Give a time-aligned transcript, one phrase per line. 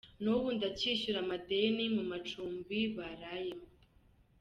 [0.23, 3.67] N'ubu ndakishyura amadeni mu macumbi barayemo.